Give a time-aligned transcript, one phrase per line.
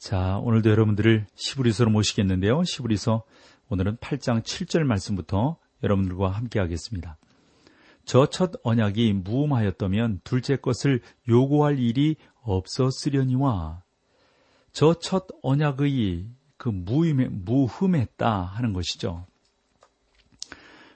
[0.00, 2.64] 자, 오늘도 여러분들을 시브리서로 모시겠는데요.
[2.64, 3.22] 시브리서
[3.68, 7.18] 오늘은 8장 7절 말씀부터 여러분들과 함께 하겠습니다.
[8.06, 13.82] 저 첫 언약이 무음하였다면 둘째 것을 요구할 일이 없었으려니와
[14.72, 19.26] 저 첫 언약의 그 무음에, 무흠했다 하는 것이죠.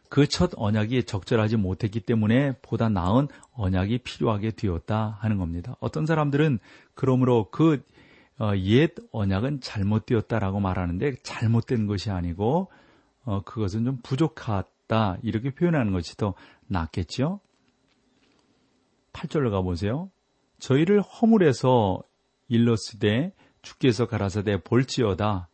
[0.09, 5.77] 그 첫 언약이 적절하지 못했기 때문에 보다 나은 언약이 필요하게 되었다 하는 겁니다.
[5.81, 6.59] 어떤 사람들은
[6.95, 7.83] 그러므로 그
[8.39, 12.71] 어, 옛 언약은 잘못되었다라고 말하는데 잘못된 것이 아니고
[13.25, 16.35] 어, 그것은 좀 부족하다 이렇게 표현하는 것이 더
[16.67, 17.41] 낫겠죠.
[19.13, 20.11] 8절로 가보세요.
[20.59, 22.03] 저희를 허물에서
[22.49, 23.33] 일렀으되
[23.63, 25.49] 주께서 가라사대 볼지어다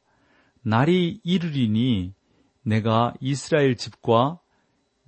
[0.63, 2.15] 날이 이르리니
[2.63, 4.41] 내가 이스라엘 집과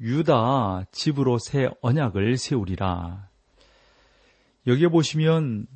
[0.00, 3.28] 유다 집으로 새 언약을 세우리라.
[4.66, 5.66] 여기에 보시면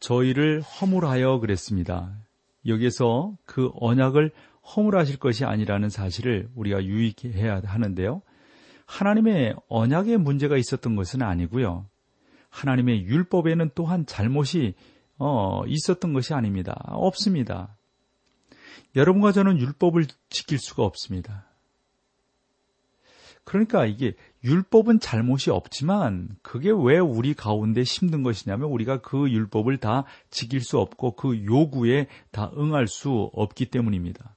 [0.00, 2.16] 저희를 허물하여 그랬습니다.
[2.66, 4.32] 여기서 그 언약을
[4.74, 8.22] 허물하실 것이 아니라는 사실을 우리가 유익해야 하는데요.
[8.86, 11.86] 하나님의 언약에 문제가 있었던 것은 아니고요.
[12.48, 14.74] 하나님의 율법에는 또한 잘못이
[15.18, 16.74] 어, 있었던 것이 아닙니다.
[16.88, 17.76] 없습니다.
[18.96, 21.49] 여러분과 저는 율법을 지킬 수가 없습니다.
[23.44, 30.04] 그러니까 이게 율법은 잘못이 없지만 그게 왜 우리 가운데 힘든 것이냐면 우리가 그 율법을 다
[30.30, 34.36] 지킬 수 없고 그 요구에 다 응할 수 없기 때문입니다.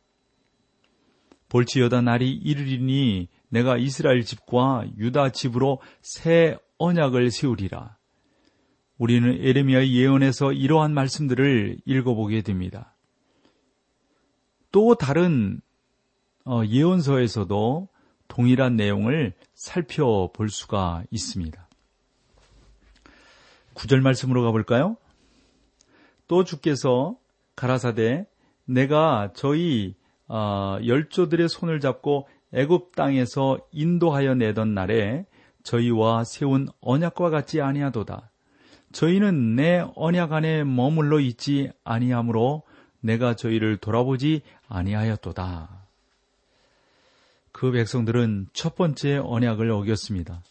[1.50, 7.98] 볼지여다 날이 이르리니 내가 이스라엘 집과 유다 집으로 새 언약을 세우리라.
[8.98, 12.96] 우리는 에레미야의 예언에서 이러한 말씀들을 읽어보게 됩니다.
[14.72, 15.62] 또 다른
[16.46, 17.88] 어, 예언서에서도
[18.34, 21.70] 동일한 내용을 살펴볼 수가 있습니다.
[23.76, 24.98] 구절 말씀으로 가볼까요?
[26.28, 27.16] 또 주께서
[27.56, 28.26] 가라사대
[28.66, 29.94] 내가 저희
[30.28, 35.28] 어, 열조들의 손을 잡고 애굽 땅에서 인도하여 내던 날에
[35.62, 38.32] 저희와 세운 언약과 같지 아니하도다.
[38.94, 42.64] 저희는 내 언약 안에 머물러 있지 아니하므로
[43.00, 45.83] 내가 저희를 돌아보지 아니하였도다.
[47.54, 50.44] 그 백성들은 첫 번째 언약을 어겼습니다.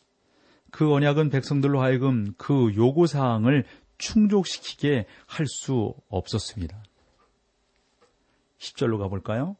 [0.70, 3.64] 그 언약은 백성들로 하여금 그 요구 사항을
[3.98, 6.82] 충족시키게 할 수 없었습니다.
[8.58, 9.56] 10절로 가볼까요?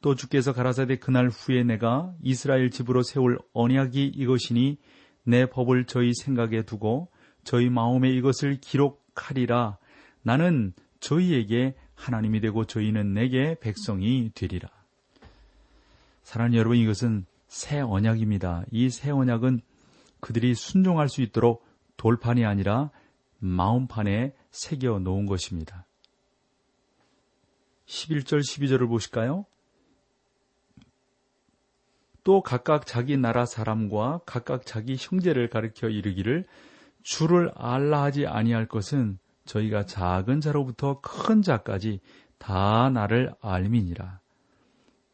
[0.00, 4.78] 또 주께서 가라사대 그날 후에 내가 이스라엘 집으로 세울 언약이 이것이니
[5.24, 7.08] 내 법을 저희 생각에 두고
[7.44, 9.78] 저희 마음에 이것을 기록하리라.
[10.22, 14.68] 나는 저희에게 하나님이 되고 저희는 내게 백성이 되리라.
[16.22, 18.64] 사랑하는 여러분 이것은 새 언약입니다.
[18.70, 19.60] 이 새 언약은
[20.20, 21.66] 그들이 순종할 수 있도록
[21.96, 22.90] 돌판이 아니라
[23.38, 25.86] 마음판에 새겨 놓은 것입니다.
[27.86, 29.44] 11절 12절을 보실까요?
[32.24, 36.46] 또 각각 자기 나라 사람과 각각 자기 형제를 가르켜 이르기를
[37.02, 42.00] 주를 알라 하지 아니할 것은 저희가 작은 자로부터 큰 자까지
[42.38, 44.21] 다 나를 알미니라.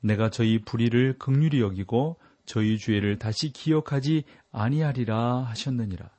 [0.01, 6.11] 내가 저희 불의를 극률히 여기고 저희 죄를 다시 기억하지 아니하리라 하셨느니라.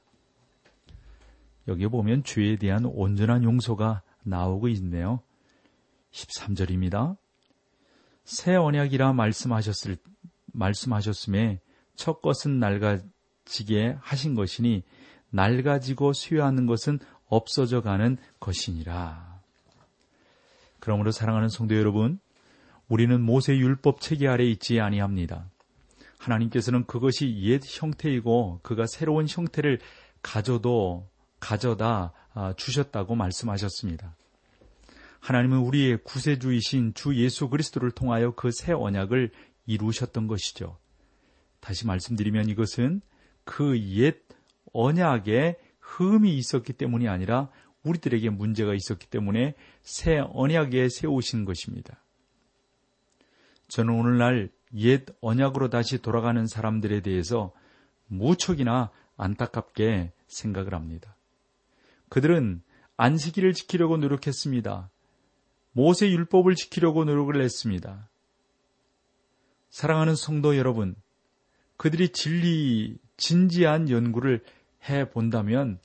[1.67, 5.21] 여기 보면 죄에 대한 온전한 용서가 나오고 있네요.
[6.11, 7.17] 13절입니다.
[8.23, 9.97] 새 언약이라 말씀하셨을
[10.53, 11.61] 말씀하셨음에
[11.95, 14.83] 첫 것은 낡아지게 하신 것이니
[15.31, 19.41] 낡아지고 쇠하는 것은 없어져 가는 것이니라.
[20.79, 22.19] 그러므로 사랑하는 성도 여러분,
[22.89, 25.49] 우리는 모세 율법 체계 아래 있지 아니합니다.
[26.17, 29.79] 하나님께서는 그것이 옛 형태이고 그가 새로운 형태를
[30.21, 31.07] 가져도
[31.39, 34.15] 가져다 아, 주셨다고 말씀하셨습니다.
[35.21, 39.31] 하나님은 우리의 구세주이신 주 예수 그리스도를 통하여 그 새 언약을
[39.65, 40.77] 이루셨던 것이죠.
[41.59, 43.01] 다시 말씀드리면 이것은
[43.45, 44.27] 그 옛
[44.73, 47.49] 언약에 흠이 있었기 때문이 아니라
[47.83, 52.03] 우리들에게 문제가 있었기 때문에 새 언약에 세우신 것입니다.
[53.69, 57.53] 저는 오늘날 옛 언약으로 다시 돌아가는 사람들에 대해서
[58.07, 61.15] 무척이나 안타깝게 생각을 합니다.
[62.09, 62.61] 그들은
[62.97, 64.89] 안식일을 지키려고 노력했습니다.
[65.71, 68.09] 모세 율법을 지키려고 노력을 했습니다.
[69.69, 70.95] 사랑하는 성도 여러분,
[71.77, 74.43] 그들이 진리, 진지한 연구를
[74.89, 75.79] 해 본다면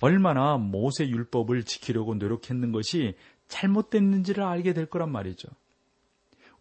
[0.00, 3.16] 얼마나 모세 율법을 지키려고 노력했는 것이
[3.48, 5.48] 잘못됐는지를 알게 될 거란 말이죠.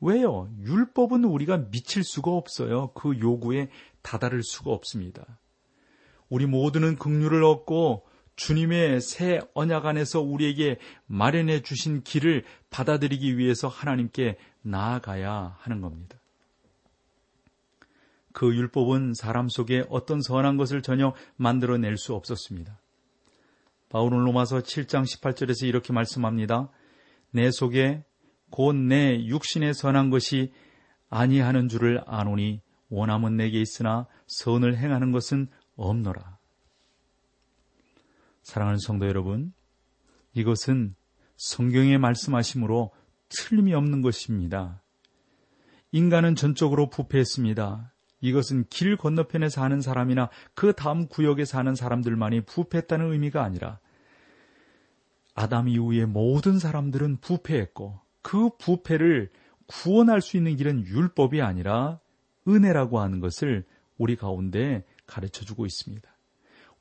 [0.02, 0.50] 왜요?
[0.62, 2.92] 율법은 우리가 미칠 수가 없어요.
[2.94, 3.70] 그 요구에
[4.02, 5.40] 다다를 수가 없습니다.
[6.30, 8.06] 우리 모두는 긍휼을 얻고
[8.36, 16.18] 주님의 새 언약 안에서 우리에게 마련해 주신 길을 받아들이기 위해서 하나님께 나아가야 하는 겁니다.
[18.32, 22.80] 그 율법은 사람 속에 어떤 선한 것을 전혀 만들어낼 수 없었습니다.
[23.90, 26.70] 바울은 로마서 7장 18절에서 이렇게 말씀합니다.
[27.32, 28.06] 내 속에
[28.50, 30.52] 곧 내 육신의 선한 것이
[31.10, 36.38] 아니하는 줄을 아노니 원함은 내게 있으나 선을 행하는 것은 없노라.
[38.44, 39.54] 사랑하는 성도 여러분,
[40.34, 40.96] 이것은
[41.38, 42.92] 성경의 말씀하심으로
[43.30, 44.82] 틀림이 없는 것입니다.
[45.92, 47.94] 인간은 전적으로 부패했습니다.
[48.22, 53.80] 이것은 길 건너편에 사는 사람이나 그 다음 구역에 사는 사람들만이 부패했다는 의미가 아니라
[55.34, 59.30] 아담 이후의 모든 사람들은 부패했고 그 부패를
[59.68, 62.00] 구원할 수 있는 길은 율법이 아니라
[62.48, 63.66] 은혜라고 하는 것을
[63.98, 66.10] 우리 가운데 가르쳐 주고 있습니다.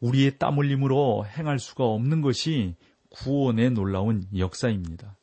[0.01, 2.77] 우리의 땀 흘림으로 행할 수가 없는 것이
[3.11, 5.17] 구원의 놀라운 역사입니다.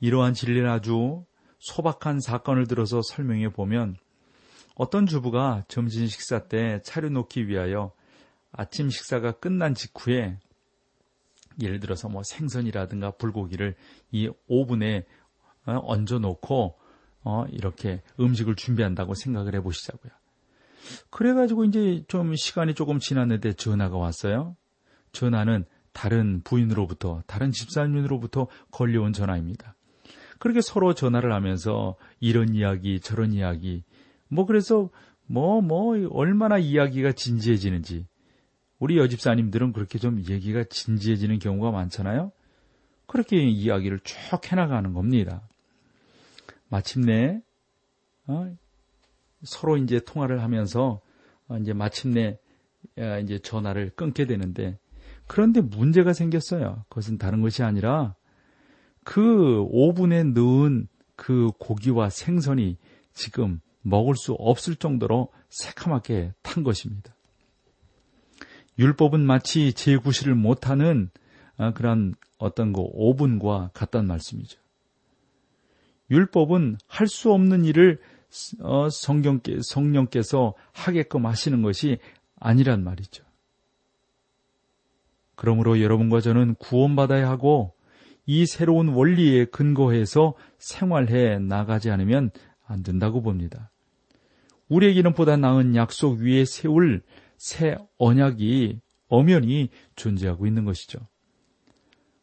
[0.00, 1.24] 이러한 진리를 아주
[1.60, 3.96] 소박한 사건을 들어서 설명해 보면
[4.74, 7.92] 어떤 주부가 점심 식사 때 차려놓기 위하여
[8.52, 10.38] 아침 식사가 끝난 직후에
[11.60, 13.74] 예를 들어서 뭐 생선이라든가 불고기를
[14.10, 15.04] 이 오븐에
[15.66, 16.78] 어, 얹어 놓고
[17.24, 20.12] 어, 이렇게 음식을 준비한다고 생각을 해 보시자고요.
[21.10, 24.56] 그래가지고 이제 좀 시간이 조금 지났는데 전화가 왔어요.
[25.12, 29.76] 전화는 다른 부인으로부터, 다른 집사님으로부터 걸려온 전화입니다.
[30.38, 33.84] 그렇게 서로 전화를 하면서 이런 이야기, 저런 이야기,
[34.28, 34.90] 뭐 그래서
[35.26, 38.06] 뭐, 뭐, 얼마나 이야기가 진지해지는지.
[38.78, 42.32] 우리 여집사님들은 그렇게 좀 얘기가 진지해지는 경우가 많잖아요?
[43.06, 44.16] 그렇게 이야기를 쭉
[44.50, 45.48] 해나가는 겁니다.
[46.68, 47.40] 마침내,
[48.26, 48.54] 어,
[49.42, 51.00] 서로 이제 통화를 하면서
[51.48, 52.38] 어, 이제 마침내
[52.98, 54.78] 어, 이제 전화를 끊게 되는데
[55.26, 56.84] 그런데 문제가 생겼어요.
[56.88, 58.14] 그것은 다른 것이 아니라
[59.04, 62.78] 그 오븐에 넣은 그 고기와 생선이
[63.12, 67.13] 지금 먹을 수 없을 정도로 새카맣게 탄 것입니다.
[68.78, 71.10] 율법은 마치 재구실을 못하는
[71.56, 74.58] 어, 그런 어떤 그 오븐과 같단 말씀이죠.
[76.10, 78.00] 율법은 할 수 없는 일을
[78.60, 81.98] 어, 성경께, 성령께서 하게끔 하시는 것이
[82.40, 83.24] 아니란 말이죠.
[85.36, 87.74] 그러므로 여러분과 저는 구원받아야 하고
[88.26, 92.30] 이 새로운 원리에 근거해서 생활해 나가지 않으면
[92.66, 93.70] 안 된다고 봅니다.
[94.68, 97.02] 우리에게는 보다 나은 약속 위에 세울
[97.36, 100.98] 새 언약이 엄연히 존재하고 있는 것이죠.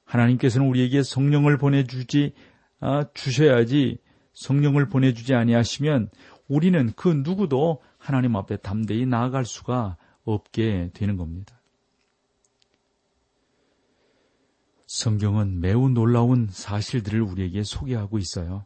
[0.06, 2.34] 하나님께서는 우리에게 성령을 보내주지
[2.80, 4.00] 아, 주셔야지
[4.34, 6.10] 성령을 보내주지 아니하시면
[6.48, 11.62] 우리는 그 누구도 하나님 앞에 담대히 나아갈 수가 없게 되는 겁니다.
[14.88, 18.66] 성경은 매우 놀라운 사실들을 우리에게 소개하고 있어요.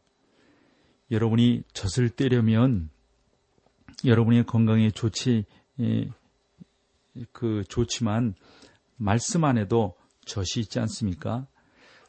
[1.11, 2.89] 여러분이 젖을 떼려면
[4.03, 5.45] 여러분의 건강에 좋지
[7.31, 8.35] 그 좋지만
[8.97, 9.95] 말씀 안에도
[10.25, 11.47] 젖이 있지 않습니까?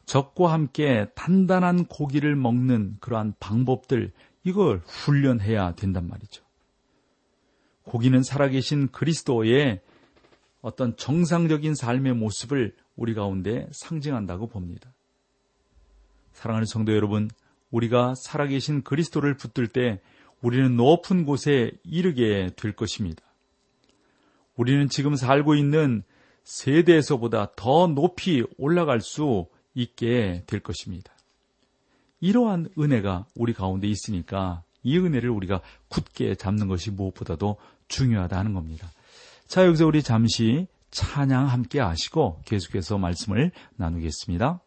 [0.05, 6.43] 적과 함께 단단한 고기를 먹는 그러한 방법들, 이걸 훈련해야 된단 말이죠.
[7.83, 9.81] 고기는 살아계신 그리스도의
[10.61, 14.93] 어떤 정상적인 삶의 모습을 우리 가운데 상징한다고 봅니다.
[16.33, 17.29] 사랑하는 성도 여러분,
[17.71, 20.01] 우리가 살아계신 그리스도를 붙들 때
[20.41, 23.26] 우리는 높은 곳에 이르게 될 것입니다.
[24.57, 26.03] 우리는 지금 살고 있는
[26.43, 31.13] 세대에서보다 더 높이 올라갈 수 있게 될 것입니다.
[32.19, 38.91] 이러한 은혜가 우리 가운데 있으니까 이 은혜를 우리가 굳게 잡는 것이 무엇보다도 중요하다 는 겁니다.
[39.47, 44.61] 자, 여기서 우리 잠시 찬양 함께 하시고 계속해서 말씀을 나누겠습니다.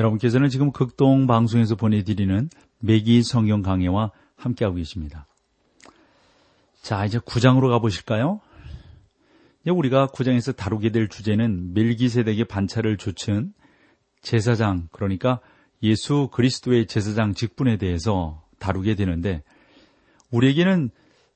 [0.00, 5.26] 여러분께서는 지금 극동 방송에서 보내드리는 매기 성경 강해와 함께하고 계십니다.
[6.80, 8.40] 자, 이제 구장으로 가보실까요?
[9.66, 13.52] 우리가 구장에서 다루게 될 주제는 멜기세덱의 반차를 조친
[14.22, 15.40] 제사장, 그러니까
[15.82, 19.42] 예수 그리스도의 제사장 직분에 대해서 다루게 되는데,
[20.30, 20.90] 우리에게는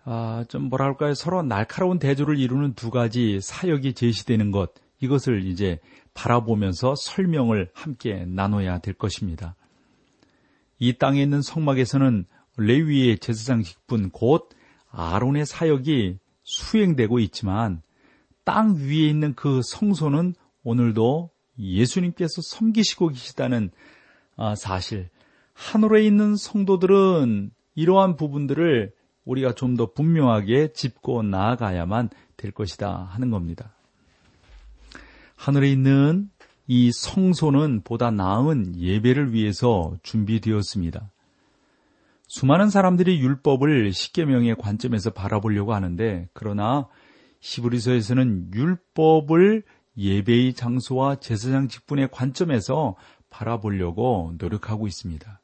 [0.06, 5.80] 아, 좀 뭐랄까요 서로 날카로운 대조를 이루는 두 가지 사역이 제시되는 것 이것을 이제
[6.14, 9.56] 바라보면서 설명을 함께 나눠야 될 것입니다.
[10.78, 14.48] 이 땅에 있는 성막에서는 레위의 제사장 직분 곧
[14.90, 17.82] 아론의 사역이 수행되고 있지만
[18.44, 23.70] 땅 위에 있는 그 성소는 오늘도 예수님께서 섬기시고 계시다는
[24.36, 25.08] 아, 사실.
[25.52, 28.92] 하늘에 있는 성도들은 이러한 부분들을
[29.24, 33.73] 우리가 좀 더 분명하게 짚고 나아가야만 될 것이다 하는 겁니다.
[35.44, 36.30] 하늘에 있는
[36.66, 41.10] 이 성소는 보다 나은 예배를 위해서 준비되었습니다.
[42.28, 46.88] 수많은 사람들이 율법을 십계명의 관점에서 바라보려고 하는데 그러나
[47.40, 49.64] 시브리서에서는 율법을
[49.98, 52.96] 예배의 장소와 제사장 직분의 관점에서
[53.28, 55.42] 바라보려고 노력하고 있습니다.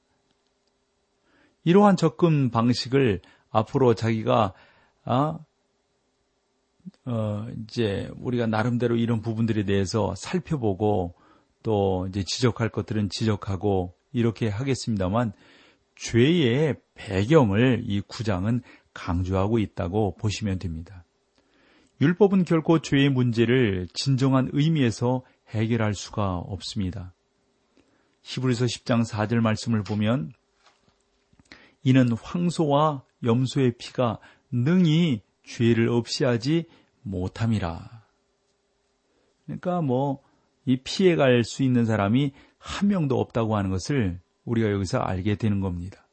[1.64, 4.54] 이러한 접근 방식을 앞으로 자기가
[5.04, 5.38] 아,
[7.04, 11.14] 어, 이제 우리가 나름대로 이런 부분들에 대해서 살펴보고
[11.62, 15.32] 또 이제 지적할 것들은 지적하고 이렇게 하겠습니다만
[15.97, 18.62] 죄의 배경을 이 구장은
[18.94, 21.04] 강조하고 있다고 보시면 됩니다.
[22.00, 27.12] 율법은 결코 죄의 문제를 진정한 의미에서 해결할 수가 없습니다.
[28.23, 30.32] 히브리서 10장 4절 말씀을 보면
[31.82, 34.18] 이는 황소와 염소의 피가
[34.50, 36.66] 능히 죄를 없이 하지
[37.02, 38.02] 못함이라.
[39.47, 40.30] 그러니까 뭐
[40.71, 46.07] 이 피해갈 수 있는 사람이 한 명도 없다고 하는 것을 우리가 여기서 알게 되는 겁니다.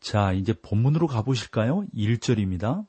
[0.00, 1.86] 자, 이제 본문으로 가보실까요?
[1.94, 2.86] 1절입니다.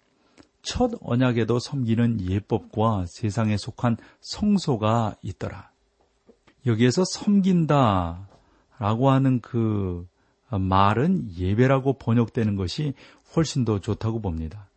[0.61, 5.71] 첫 언약에도 섬기는 예법과 세상에 속한 성소가 있더라.
[6.65, 8.27] 여기에서 섬긴다
[8.79, 10.07] 라고 하는 그
[10.49, 12.93] 말은 예배라고 번역되는 것이
[13.35, 14.67] 훨씬 더 좋다고 봅니다.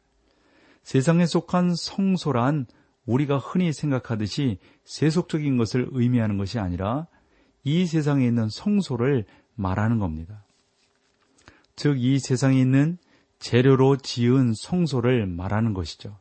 [0.89, 2.65] 세상에 속한 성소란
[3.05, 7.09] 우리가 흔히 생각하듯이 세속적인 것을 의미하는 것이 아니라
[7.63, 10.47] 이 세상에 있는 성소를 말하는 겁니다.
[11.77, 12.97] 즉, 이 세상에 있는
[13.39, 16.19] 재료로 지은 성소를 말하는 것이죠.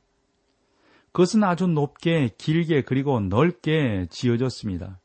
[1.13, 5.00] 그것은 아주 높게, 길게, 그리고 넓게 지어졌습니다.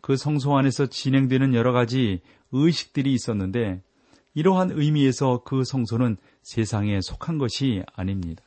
[0.00, 3.82] 그 성소 안에서 진행되는 여러 가지 의식들이 있었는데,
[4.32, 8.42] 이러한 의미에서 그 성소는 세상에 속한 것이 아닙니다.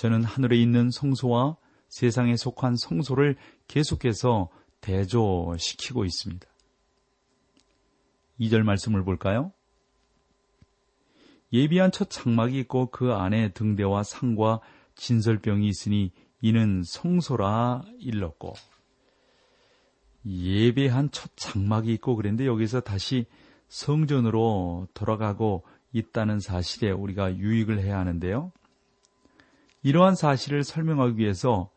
[0.00, 1.58] 저는 하늘에 있는 성소와
[1.90, 3.36] 세상에 속한 성소를
[3.68, 4.48] 계속해서
[4.80, 6.48] 대조시키고 있습니다.
[8.40, 9.52] 2절 말씀을 볼까요?
[11.52, 14.60] 예비한 첫 장막이 있고 그 안에 등대와 상과
[14.94, 18.54] 진설병이 있으니 이는 성소라 일렀고
[20.24, 23.26] 예배한 첫 장막이 있고 그랬는데 여기서 다시
[23.68, 28.50] 성전으로 돌아가고 있다는 사실에 우리가 유익을 해야 하는데요.
[29.82, 31.70] 이러한 사실을 설명하기 위해서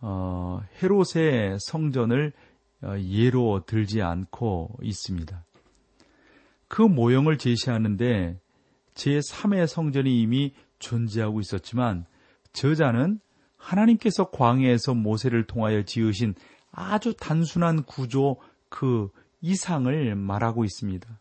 [0.00, 2.32] 어, 헤롯의 성전을
[2.82, 5.44] 어, 예로 들지 않고 있습니다.
[6.68, 8.40] 그 모형을 제시하는데
[8.94, 12.06] 제3의 성전이 이미 존재하고 있었지만
[12.52, 13.20] 저자는
[13.56, 16.34] 하나님께서 광해에서 모세를 통하여 지으신
[16.72, 18.36] 아주 단순한 구조
[18.68, 19.08] 그
[19.40, 21.20] 이상을 말하고 있습니다.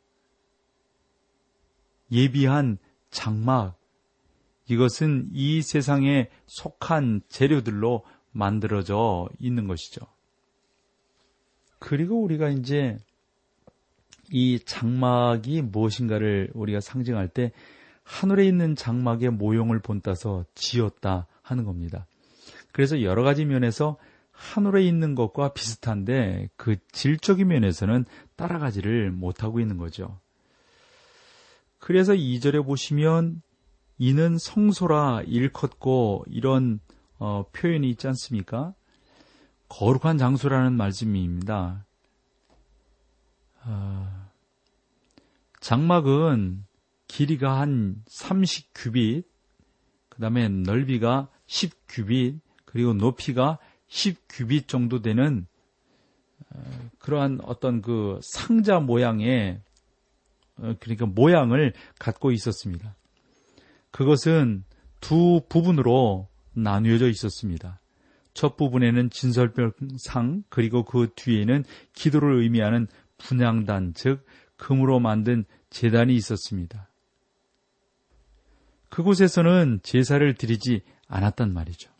[2.11, 2.77] 예비한
[3.09, 3.77] 장막,
[4.71, 9.99] 이것은 이 세상에 속한 재료들로 만들어져 있는 것이죠.
[11.77, 12.97] 그리고 우리가 이제
[14.29, 17.51] 이 장막이 무엇인가를 우리가 상징할 때
[18.03, 22.07] 하늘에 있는 장막의 모형을 본따서 지었다 하는 겁니다.
[22.71, 23.97] 그래서 여러 가지 면에서
[24.31, 28.05] 하늘에 있는 것과 비슷한데 그 질적인 면에서는
[28.37, 30.17] 따라가지를 못하고 있는 거죠.
[31.77, 33.41] 그래서 2절에 보시면
[34.03, 36.79] 이는 성소라 일컫고 이런
[37.19, 38.73] 어, 표현이 있지 않습니까?
[39.69, 41.85] 거룩한 장소라는 말씀입니다.
[43.61, 44.31] 아,
[45.59, 46.65] 장막은
[47.05, 49.23] 길이가 한 30규빗,
[50.09, 55.45] 그 다음에 넓이가 10규빗, 그리고 높이가 10규빗 정도 되는
[56.49, 59.61] 어, 그러한 어떤 그 상자 모양의
[60.57, 62.95] 어, 그러니까 모양을 갖고 있었습니다.
[63.91, 64.63] 그것은
[64.99, 67.79] 두 부분으로 나뉘어져 있었습니다.
[68.33, 74.25] 첫 부분에는 진설병상 그리고 그 뒤에는 기도를 의미하는 분양단 즉
[74.57, 76.89] 금으로 만든 재단이 있었습니다.
[78.89, 81.91] 그곳에서는 제사를 드리지 않았단 말이죠.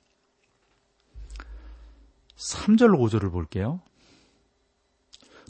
[2.36, 3.82] 3절 5절을 볼게요.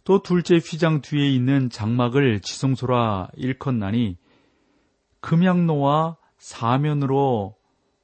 [0.04, 4.18] 또 둘째 휘장 뒤에 있는 장막을 지성소라 일컫나니
[5.20, 7.56] 금양로와 사면으로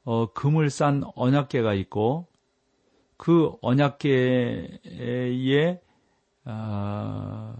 [0.03, 2.27] 어, 금을 싼 언약계가 있고
[3.17, 4.79] 그 언약계에
[6.45, 7.55] 아,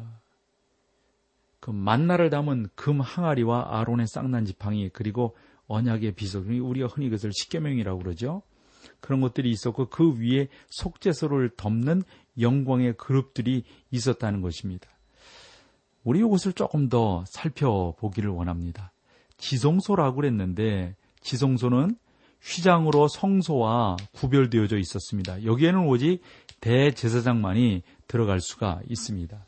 [1.60, 5.36] 그 만나를 담은 금 항아리와 아론의 쌍난 지팡이 그리고
[5.68, 8.44] 언약의 비석 우리가 흔히 그것을 십계명이라고 그러죠.
[9.00, 12.04] 그런 것들이 있었고 그 위에 속죄소를 덮는
[12.40, 14.88] 영광의 그룹들이 있었다는 것입니다.
[16.04, 18.94] 우리 이것을 조금 더 살펴보기를 원합니다.
[19.38, 21.96] 지성소라고 그랬는데 지성소는
[22.42, 25.44] 휘장으로 성소와 구별되어져 있었습니다.
[25.44, 26.22] 여기에는 오직
[26.62, 29.46] 대제사장만이 들어갈 수가 있습니다.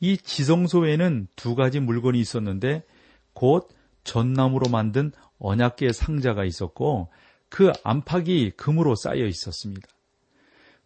[0.00, 2.84] 이 지성소에는 두 가지 물건이 있었는데
[3.32, 3.68] 곧
[4.04, 7.08] 전나무로 만든 언약계 상자가 있었고
[7.48, 9.86] 그 안팎이 금으로 쌓여 있었습니다.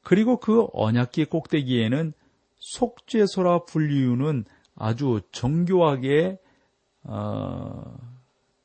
[0.03, 2.13] 그리고 그 언약계 꼭대기에는
[2.59, 6.39] 속죄소라 불리우는 아주 정교하게
[7.09, 7.97] 어,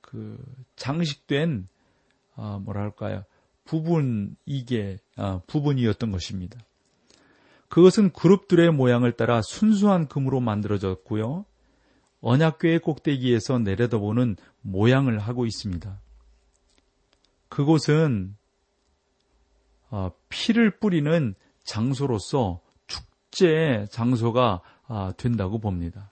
[0.01, 0.38] 그
[0.75, 1.67] 장식된
[2.36, 3.23] 어, 뭐랄까요
[3.65, 6.60] 부분 이게 어, 부분이었던 것입니다.
[7.69, 11.45] 그것은 그룹들의 모양을 따라 순수한 금으로 만들어졌고요.
[12.19, 15.99] 언약궤의 꼭대기에서 내려다보는 모양을 하고 있습니다.
[17.47, 18.36] 그곳은
[19.89, 26.11] 어, 피를 뿌리는 장소로서 축제 장소가 아, 된다고 봅니다.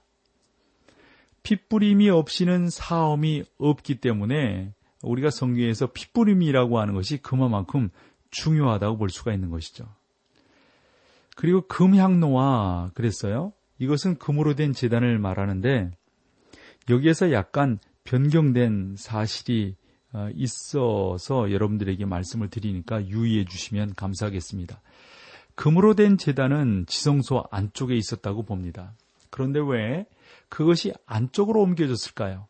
[1.44, 7.90] 핏뿌림이 없이는 사험이 없기 때문에 우리가 성경에서 핏뿌림이라고 하는 것이 그만큼
[8.32, 9.86] 중요하다고 볼 수가 있는 것이죠.
[11.36, 13.54] 그리고 금향로와 그랬어요.
[13.80, 15.92] 이것은 금으로 된 재단을 말하는데
[16.90, 19.76] 여기에서 약간 변경된 사실이
[20.12, 24.82] 어, 있어서 여러분들에게 말씀을 드리니까 유의해 주시면 감사하겠습니다.
[25.54, 28.96] 금으로 된 재단은 지성소 안쪽에 있었다고 봅니다.
[29.30, 30.06] 그런데 왜
[30.50, 32.48] 그것이 안쪽으로 옮겨졌을까요?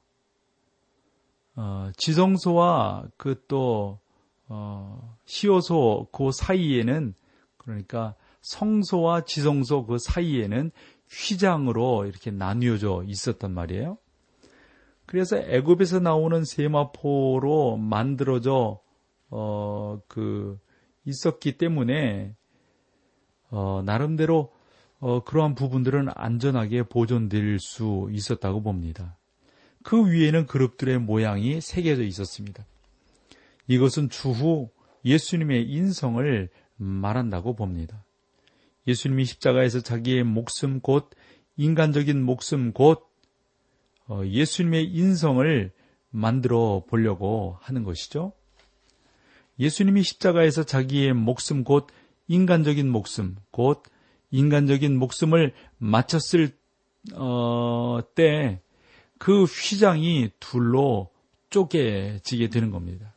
[1.56, 4.00] 어, 지성소와 그또
[4.48, 7.14] 어, 시오소 그 사이에는
[7.58, 10.72] 그러니까 성소와 지성소 그 사이에는
[11.10, 13.98] 휘장으로 이렇게 나뉘어져 있었단 말이에요.
[15.06, 18.80] 그래서 애굽에서 나오는 세마포로 만들어져
[19.32, 20.60] 어 그
[21.06, 22.36] 있었기 때문에
[23.52, 24.54] 어 나름대로
[25.00, 29.18] 어, 그러한 부분들은 안전하게 보존될 수 있었다고 봅니다.
[29.84, 32.66] 그 위에는 그룹들의 모양이 새겨져 있었습니다.
[33.68, 34.70] 이것은 추후
[35.06, 38.04] 예수님의 인성을 말한다고 봅니다.
[38.88, 41.10] 예수님이 십자가에서 자기의 목숨 곧
[41.56, 43.08] 인간적인 목숨 곧
[44.08, 45.72] 어, 예수님의 인성을
[46.10, 48.34] 만들어 보려고 하는 것이죠.
[49.60, 51.88] 예수님이 십자가에서 자기의 목숨 곧
[52.28, 53.84] 인간적인 목숨 곧
[54.32, 56.52] 인간적인 목숨을 마쳤을
[57.16, 58.62] 어, 때
[59.20, 61.12] 그 휘장이 둘로
[61.52, 63.14] 쪼개지게 되는 겁니다.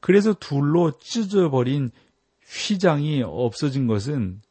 [0.00, 1.92] 그래서 둘로 찢어버린
[2.44, 4.42] 휘장이 없어진 것은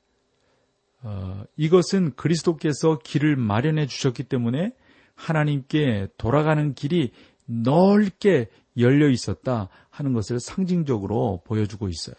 [1.04, 4.74] 어, 이것은 그리스도께서 길을 마련해 주셨기 때문에
[5.16, 7.12] 하나님께 돌아가는 길이
[7.46, 12.16] 넓게 열려 있었다 하는 것을 상징적으로 보여주고 있어요.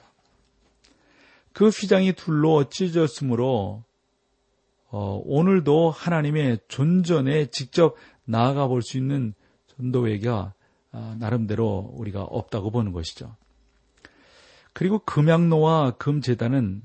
[1.53, 3.85] 그 휘장이 둘로 찢어졌으므로
[4.91, 9.35] 어, 오늘도 하나님의 존전에 직접 나아가 볼 수 있는
[9.77, 10.55] 전도회가
[10.93, 13.35] 아, 나름대로 우리가 없다고 보는 것이죠.
[14.75, 16.83] 그리고 금양로와 금재단은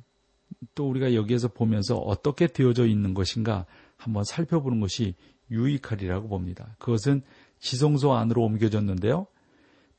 [0.76, 3.66] 또 우리가 여기에서 보면서 어떻게 되어져 있는 것인가
[3.98, 5.16] 한번 살펴보는 것이
[5.52, 6.76] 유익하리라고 봅니다.
[6.80, 7.22] 그것은
[7.60, 9.28] 지성소 안으로 옮겨졌는데요.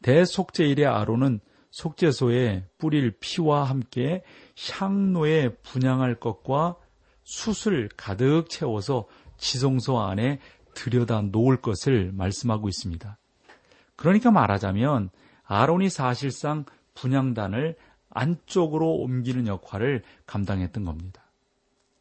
[0.02, 4.22] 대속죄일의 아로는 속죄소에 뿌릴 피와 함께
[4.70, 6.76] 향로에 분양할 것과
[7.24, 10.40] 숯을 가득 채워서 지성소 안에
[10.74, 13.18] 들여다 놓을 것을 말씀하고 있습니다.
[13.96, 15.10] 그러니까 말하자면
[15.44, 17.76] 아론이 사실상 분양단을
[18.10, 21.22] 안쪽으로 옮기는 역할을 감당했던 겁니다.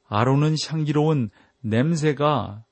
[0.07, 1.29] 아론은 향기로운
[1.61, 2.63] 냄새가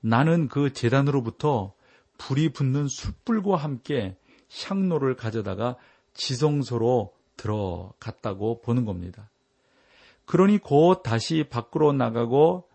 [0.00, 1.74] 나는 그 재단으로부터
[2.18, 4.16] 불이 붙는 숯불과 함께
[4.62, 5.76] 향로를 가져다가
[6.14, 9.30] 지성소로 들어갔다고 보는 겁니다.
[10.26, 12.68] 그러니 곧 다시 밖으로 나가고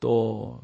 [0.00, 0.60] 또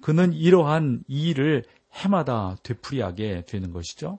[0.00, 4.18] 그는 이러한 일을 해마다 되풀이하게 되는 것이죠.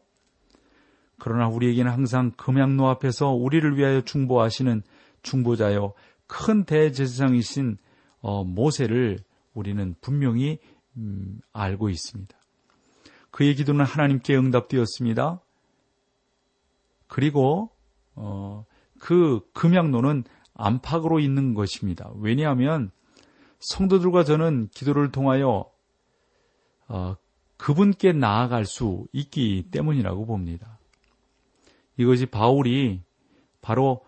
[1.19, 4.81] 그러나 우리에게는 항상 금양로 앞에서 우리를 위하여 중보하시는
[5.21, 5.93] 중보자요
[6.27, 7.77] 큰 대제사장이신
[8.21, 9.19] 어, 모세를
[9.53, 10.59] 우리는 분명히
[10.97, 12.35] 음, 알고 있습니다.
[13.35, 15.41] 그의 기도는 하나님께 응답되었습니다.
[17.07, 17.69] 그리고
[18.15, 18.65] 어,
[18.97, 22.09] 그 금양로는 안팎으로 있는 것입니다.
[22.15, 22.91] 왜냐하면
[23.59, 25.69] 성도들과 저는 기도를 통하여
[26.87, 27.17] 어,
[27.57, 30.79] 그분께 나아갈 수 있기 때문이라고 봅니다.
[31.97, 33.01] 이것이 바울이
[33.59, 34.05] 바로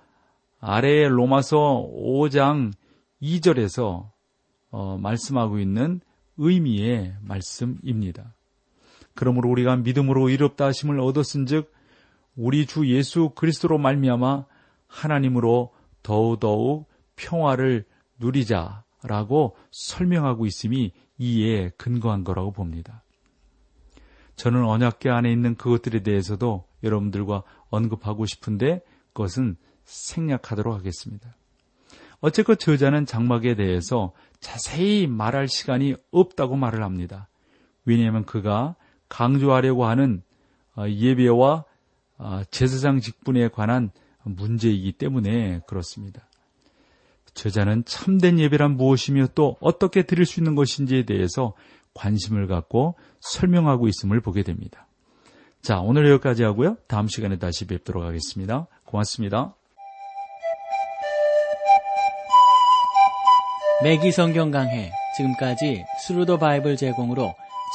[0.62, 2.72] 아래의 로마서 5장
[3.22, 4.10] 2절에서
[4.72, 6.00] 어, 말씀하고 있는
[6.38, 8.37] 의미의 말씀입니다.
[9.18, 11.74] 그러므로 우리가 믿음으로 이롭다 하심을 얻었은즉
[12.36, 14.46] 우리 주 예수 그리스도로 말미암아
[14.86, 17.86] 하나님으로 더더욱 평화를
[18.20, 23.04] 누리자라고 설명하고 있음이 이에 근거한 거라고 봅니다.
[24.36, 28.82] 저는 언약계 안에 있는 그것들에 대해서도 여러분들과 언급하고 싶은데
[29.14, 31.36] 그것은 생략하도록 하겠습니다.
[32.20, 37.30] 어쨌건 저자는 장막에 대해서 자세히 말할 시간이 없다고 말을 합니다.
[37.84, 38.76] 왜냐하면 그가
[39.10, 40.22] 강조하려고 하는
[40.76, 41.64] 어, 예배와
[42.20, 43.92] 어, 제사장 직분에 관한
[44.24, 46.28] 문제이기 때문에 그렇습니다.
[47.34, 51.54] 저자는 참된 예배란 무엇이며 또 어떻게 드릴 수 있는 것인지에 대해서
[51.94, 54.88] 관심을 갖고 설명하고 있음을 보게 됩니다.
[55.62, 56.78] 자, 오늘 여기까지 하고요.
[56.88, 58.68] 다음 시간에 다시 뵙도록 하겠습니다.
[58.86, 59.56] 고맙습니다.
[63.84, 67.36] 맥기 성경 강해 지금까지 Thru the Bible 제공으로